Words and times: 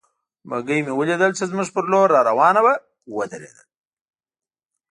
بګۍ 0.49 0.79
مې 0.85 0.93
ولیدل 0.95 1.31
چې 1.37 1.43
زموږ 1.51 1.67
پر 1.75 1.85
لور 1.91 2.07
را 2.13 2.21
روانه 2.29 2.59
وه، 2.65 2.75
ودرېدل. 3.15 3.67